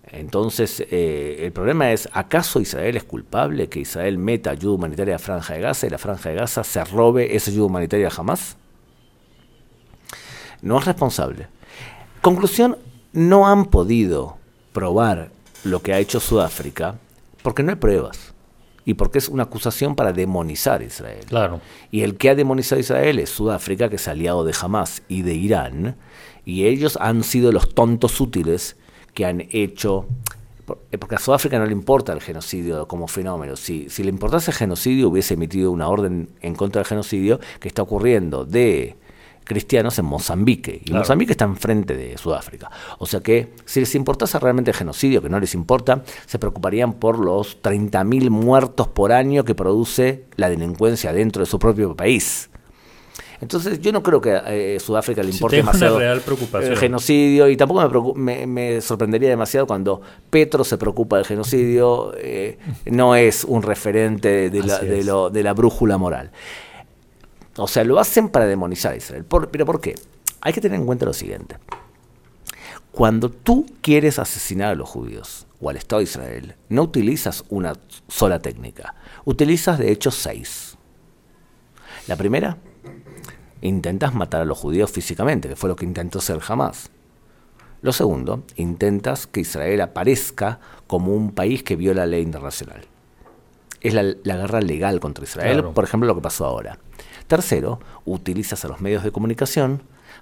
[0.05, 5.19] Entonces, eh, el problema es, ¿acaso Israel es culpable que Israel meta ayuda humanitaria a
[5.19, 8.55] Franja de Gaza y la Franja de Gaza se robe esa ayuda humanitaria jamás?
[10.61, 11.47] No es responsable.
[12.21, 12.77] Conclusión,
[13.11, 14.37] no han podido
[14.71, 15.31] probar
[15.65, 16.95] lo que ha hecho Sudáfrica,
[17.43, 18.33] porque no hay pruebas
[18.85, 21.25] y porque es una acusación para demonizar a Israel.
[21.27, 21.59] Claro.
[21.91, 25.23] Y el que ha demonizado a Israel es Sudáfrica, que es aliado de Hamas y
[25.23, 25.97] de Irán,
[26.45, 28.77] y ellos han sido los tontos útiles
[29.13, 30.07] que han hecho
[30.99, 33.55] porque a Sudáfrica no le importa el genocidio como fenómeno.
[33.55, 37.67] Si, si le importase el genocidio, hubiese emitido una orden en contra del genocidio que
[37.67, 38.95] está ocurriendo de
[39.45, 40.81] cristianos en Mozambique.
[40.83, 42.69] Y Mozambique está enfrente de Sudáfrica.
[42.99, 46.93] O sea que si les importase realmente el genocidio, que no les importa, se preocuparían
[46.93, 52.49] por los 30.000 muertos por año que produce la delincuencia dentro de su propio país.
[53.41, 58.13] Entonces yo no creo que a eh, Sudáfrica le importe demasiado el genocidio y tampoco
[58.15, 64.63] me, sorprendería demasiado cuando Petro se preocupa del genocidio, eh, no es un referente de
[64.63, 66.31] la, de la brújula moral.
[67.57, 69.25] O sea, lo hacen para demonizar a Israel.
[69.25, 69.95] ¿Pero por qué?
[70.41, 71.57] Hay que tener en cuenta lo siguiente.
[72.91, 77.73] Cuando tú quieres asesinar a los judíos o al Estado de Israel, no utilizas una
[78.07, 78.95] sola técnica.
[79.25, 80.77] Utilizas de hecho seis.
[82.07, 82.57] La primera,
[83.61, 86.89] intentas matar a los judíos físicamente, que fue lo que intentó hacer Hamas.
[87.81, 92.85] Lo segundo, intentas que Israel aparezca como un país que viola la ley internacional.
[93.81, 96.79] Es la, guerra legal contra Israel, por ejemplo, lo que pasó ahora.
[97.27, 99.81] Tercero, utilizas a los medios de comunicación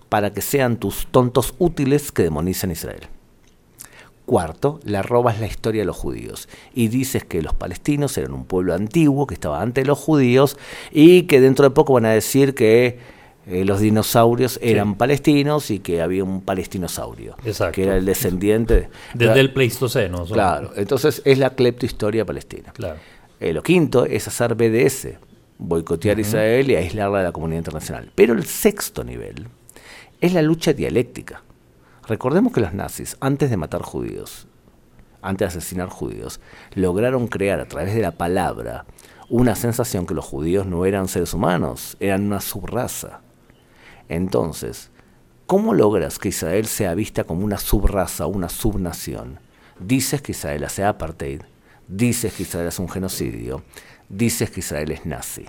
[0.09, 3.07] para que sean tus tontos útiles que demonicen a Israel.
[4.25, 8.45] Cuarto, le robas la historia a los judíos y dices que los palestinos eran un
[8.45, 10.57] pueblo antiguo que estaba ante los judíos
[10.91, 12.99] y que dentro de poco van a decir que
[13.45, 17.35] eh, los dinosaurios eran palestinos y que había un palestinosaurio,
[17.73, 18.87] que era el descendiente.
[19.13, 20.23] Desde el Pleistoceno.
[20.25, 22.71] Claro, entonces es la cleptohistoria palestina.
[22.71, 22.99] Claro.
[23.41, 25.17] Eh, lo quinto es hacer BDS,
[25.63, 28.11] boicotear a Israel y aislarla de la comunidad internacional.
[28.15, 29.47] Pero el sexto nivel
[30.19, 31.41] es la lucha dialéctica.
[32.07, 34.47] Recordemos que los nazis, antes de matar judíos,
[35.21, 36.41] antes de asesinar judíos,
[36.75, 38.85] lograron crear a través de la palabra
[39.29, 43.21] una sensación que los judíos no eran seres humanos, eran una subraza.
[44.09, 44.91] Entonces,
[45.47, 49.39] ¿cómo logras que Israel sea vista como una subraza, una subnación?
[49.79, 51.41] Dices que Israel hace apartheid,
[51.87, 53.63] dices que Israel es un genocidio,
[54.17, 55.45] dices que Israel es nazi.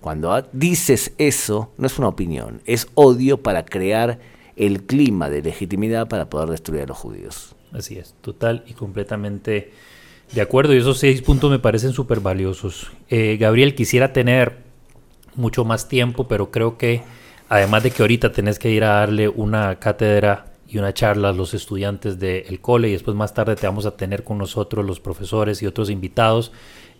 [0.00, 4.18] Cuando dices eso, no es una opinión, es odio para crear
[4.56, 7.54] el clima de legitimidad para poder destruir a los judíos.
[7.72, 9.72] Así es, total y completamente
[10.32, 10.74] de acuerdo.
[10.74, 12.90] Y esos seis puntos me parecen súper valiosos.
[13.08, 14.58] Eh, Gabriel, quisiera tener
[15.34, 17.02] mucho más tiempo, pero creo que
[17.48, 21.32] además de que ahorita tenés que ir a darle una cátedra y una charla a
[21.32, 25.00] los estudiantes del cole y después más tarde te vamos a tener con nosotros los
[25.00, 26.50] profesores y otros invitados.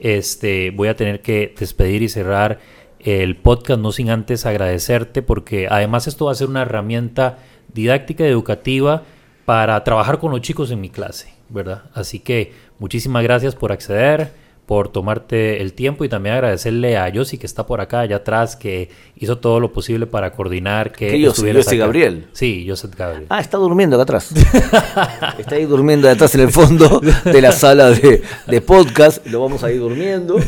[0.03, 2.59] Este, voy a tener que despedir y cerrar
[2.99, 7.39] el podcast no sin antes agradecerte porque además esto va a ser una herramienta
[7.73, 9.05] didáctica y educativa
[9.45, 11.85] para trabajar con los chicos en mi clase, ¿verdad?
[11.95, 14.33] Así que muchísimas gracias por acceder
[14.67, 18.55] por tomarte el tiempo y también agradecerle a Yossi que está por acá, allá atrás,
[18.55, 22.27] que hizo todo lo posible para coordinar que ¿Qué Yossi, Gabriel?
[22.33, 23.27] Sí, Yossi Gabriel.
[23.29, 24.33] Ah, está durmiendo acá atrás.
[25.39, 29.27] está ahí durmiendo atrás en el fondo de la sala de, podcast.
[29.27, 30.39] Lo vamos a ir durmiendo.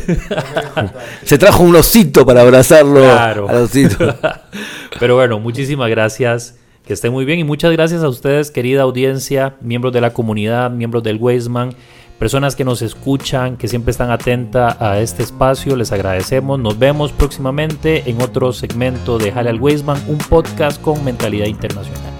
[1.24, 3.48] Se trajo un osito para abrazarlo claro.
[3.48, 4.14] al osito.
[5.00, 6.56] Pero bueno, muchísimas gracias.
[6.86, 10.70] Que esté muy bien y muchas gracias a ustedes, querida audiencia, miembros de la comunidad,
[10.70, 11.74] miembros del Weisman
[12.18, 16.58] personas que nos escuchan, que siempre están atentas a este espacio, les agradecemos.
[16.58, 22.13] Nos vemos próximamente en otro segmento de Jale al Weisman, un podcast con mentalidad internacional.